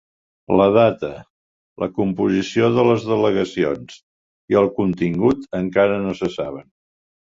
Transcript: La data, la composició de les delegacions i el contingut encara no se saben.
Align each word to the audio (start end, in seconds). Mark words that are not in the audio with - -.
La 0.59 0.65
data, 0.77 1.09
la 1.83 1.89
composició 1.99 2.71
de 2.79 2.87
les 2.89 3.07
delegacions 3.13 4.03
i 4.55 4.61
el 4.67 4.75
contingut 4.83 5.49
encara 5.65 6.05
no 6.11 6.21
se 6.25 6.37
saben. 6.43 6.73